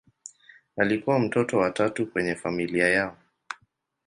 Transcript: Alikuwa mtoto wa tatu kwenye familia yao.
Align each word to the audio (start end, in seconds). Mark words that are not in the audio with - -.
Alikuwa 0.77 1.19
mtoto 1.19 1.57
wa 1.57 1.71
tatu 1.71 2.07
kwenye 2.07 2.35
familia 2.35 2.89
yao. 2.89 3.17